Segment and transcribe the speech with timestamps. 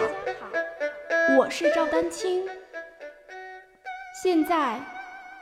[0.00, 0.06] 好，
[1.36, 2.48] 我是赵丹青。
[4.22, 4.80] 现在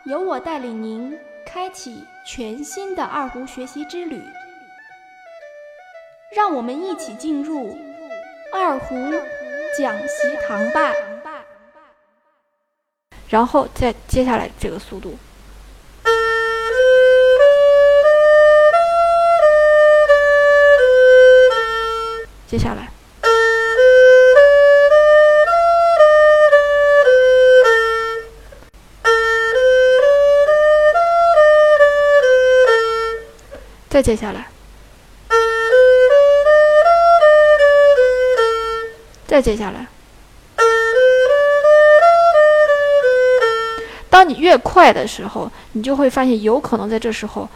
[0.05, 4.21] 由我带领您开启全新的二胡学习之旅，
[6.35, 7.79] 让我们一起进入
[8.53, 8.97] 二胡
[9.79, 10.93] 讲习堂吧。
[13.29, 15.17] 然后再接下来这个速度。
[22.49, 22.89] 接下来，
[33.99, 34.47] 再接下来，
[39.27, 39.89] 再接下来。
[44.09, 47.49] 当你越快的时候，你就会发现，有可能在这时候。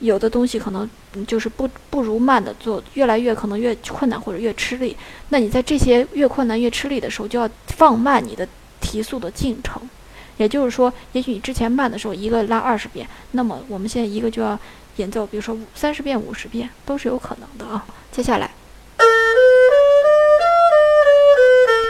[0.00, 0.90] 有的东西可能
[1.28, 4.96] 就是不不如慢的做，越来越可能越困难或者越吃力。
[5.28, 8.46] 那你在这些越困难越吃力的时候，就要放慢你的
[8.80, 9.88] 提速的进程。
[10.36, 14.58] 也就是说，也许你之前慢的时候一个拉二十遍，那么我们现在一个就要
[14.96, 17.84] 演奏，比如说三十遍、五十遍都是有可能的啊。
[18.10, 18.50] 接下来，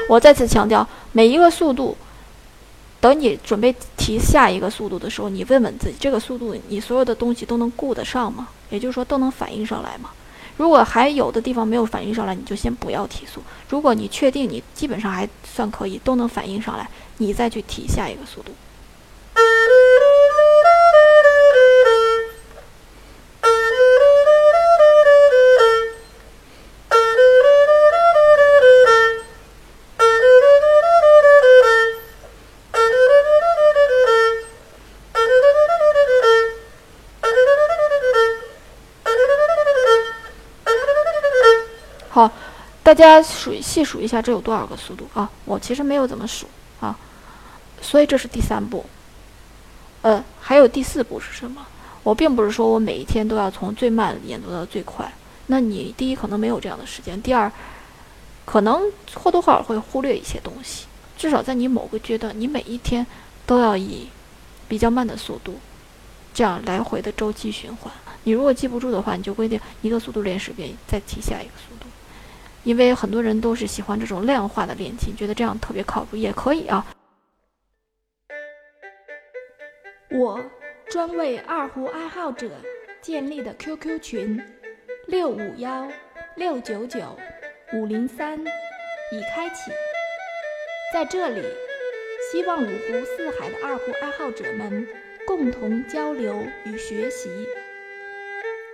[0.08, 1.96] 我再次强调，每一个速度。
[3.00, 8.48] 等你准备提下一个速度的时候，你问问自己，这个速度你所有的东西都能顾得上吗？
[8.70, 10.08] 也就是说，都能反应上来吗？
[10.56, 13.42] 如果还有的地方没有反应上来，你就先不要提速。
[13.68, 16.88] 如果你确定你基本上还算可以，都能反应上来，
[17.18, 18.52] 你再去提下一个速度。
[42.14, 42.30] 好，
[42.80, 45.28] 大家数细数一下，这有多少个速度啊？
[45.44, 46.46] 我其实没有怎么数
[46.78, 46.96] 啊，
[47.82, 48.86] 所以这是第三步。
[50.02, 51.66] 呃，还有第四步是什么？
[52.04, 55.12] 我并不是说我每一天都要从最慢演奏到最快。
[55.48, 57.50] 那你第一可能没有这样的时间，第二
[58.44, 58.80] 可能
[59.16, 60.86] 或多或少会忽略一些东西。
[61.18, 63.04] 至少在你某个阶段，你每一天
[63.44, 64.06] 都要以
[64.68, 65.58] 比较慢的速度，
[66.32, 67.92] 这样来回的周期循环。
[68.22, 71.86] 你如果记不住的话，你就规定一个速度练十遍，再提下一个速度。
[72.64, 76.84] 因为很多人都是喜欢这种量化的练琴，觉得这样特别靠谱，也可以啊。
[80.10, 80.42] 我
[80.88, 82.50] 专为二胡爱好者
[83.02, 84.42] 建立的 QQ 群
[85.06, 85.86] 六五幺
[86.36, 87.00] 六九九
[87.74, 89.70] 五零三已开启，
[90.92, 91.42] 在这里，
[92.32, 94.86] 希望五湖四海的二胡爱好者们
[95.26, 97.28] 共同交流与学习，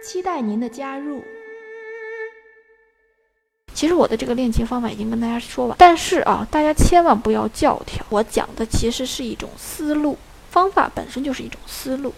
[0.02, 1.24] 期待您的加入。
[3.80, 8.04] 其实我的这个练琴方法已经跟大家说完，但是啊，大家千万不要教条。
[8.10, 10.18] 我讲的其实是一种思路，
[10.50, 12.12] 方法本身就是一种思路，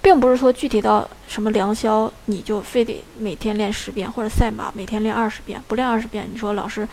[0.00, 6.86] 并不是说具体到什么良宵，你就非得每天练十遍，或者赛马每天练二十遍，不练二十遍，你说老师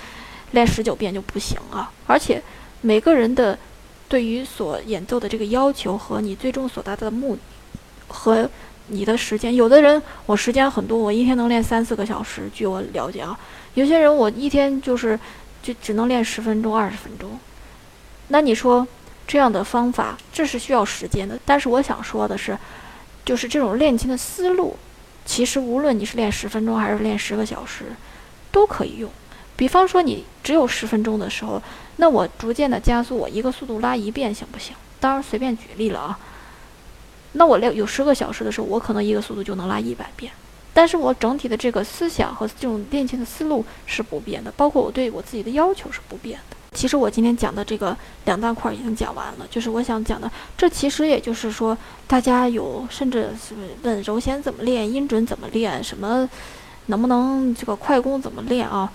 [0.49, 1.91] 练十九遍就不行啊。
[2.07, 2.41] 而且
[2.81, 3.55] 每个人的
[4.09, 7.41] 对于所演奏的这个要求和你最终所达到的目的
[8.07, 8.49] 和。
[8.87, 12.49] 你的时间，有的人我时间很多，我一天能练三四个小时。
[12.53, 13.37] 据我了解啊，
[13.75, 15.17] 有些人我一天就是
[15.61, 17.39] 就只能练十分钟、二十分钟。
[18.27, 18.85] 那你说
[19.25, 21.39] 这样的方法，这是需要时间的。
[21.45, 22.57] 但是我想说的是，
[23.23, 24.75] 就是这种练琴的思路，
[25.25, 27.85] 其实无论你是练十分钟还是练十个小时，
[28.51, 29.09] 都可以用。
[29.55, 31.61] 比方说你只有十分钟的时候，
[31.97, 34.75] 那我逐渐的加速，我一个速度拉一遍行不行？
[34.99, 36.19] 当然随便举例了啊。
[37.33, 40.31] 那我练有十个小时的时候，我可能一个速度就能拉一百遍，
[40.73, 46.57] 但是我整体的这个思想和这种练琴的思路是不变的，包括我对我自己的要求是不变的。
[46.73, 47.95] 其实我今天讲的这个
[48.25, 51.77] 两大块已经讲完了，就是我想讲的，这其实也就是说，
[52.07, 56.27] 大家有甚至是问柔弦怎么练，音准怎么练，什么
[56.87, 58.91] 能不能这个快攻怎么练啊？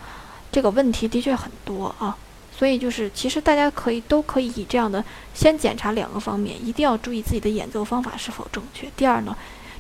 [0.50, 2.16] 这个问题的确很多啊。
[2.58, 8.88] 所以就是，其实大家可以都可以以这样的先检查两个方面，一定要注意自己的演奏方法是否正确。
[8.96, 9.36] 第二呢，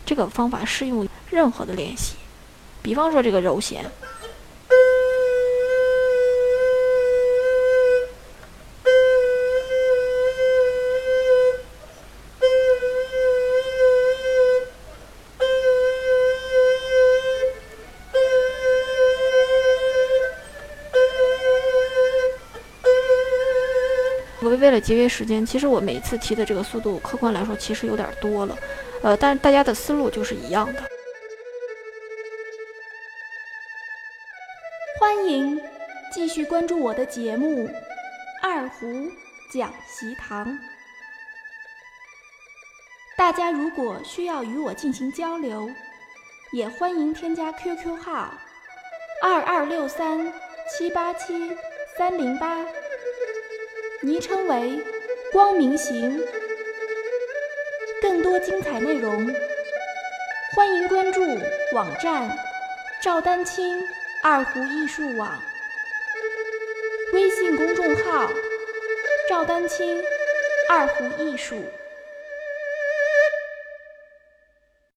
[0.06, 2.14] 这个方法适用任何的练习，
[2.80, 3.84] 比方说这个揉弦。
[24.56, 28.58] 为了节约时间，其实我每次提的这个速度，客观来说其实有点多了，
[29.02, 30.82] 呃，但是大家的思路就是一样的。
[34.98, 35.60] 欢迎
[36.12, 37.68] 继续关注我的节目
[38.42, 38.86] 《二胡
[39.52, 40.46] 讲习堂》。
[43.16, 45.68] 大家如果需要与我进行交流，
[46.52, 48.32] 也欢迎添加 QQ 号
[49.22, 50.32] 二二六三
[50.70, 51.52] 七八七
[51.96, 52.64] 三零八，
[54.08, 54.82] 昵称为
[55.30, 56.18] “光明行”。
[58.00, 59.30] 更多精彩内容，
[60.56, 61.20] 欢迎关注
[61.74, 62.34] 网站
[63.02, 63.86] 赵丹青
[64.22, 65.38] 二胡艺术网。
[67.12, 68.30] 微信公众号：
[69.28, 70.02] 赵丹青
[70.70, 71.56] 二胡艺术。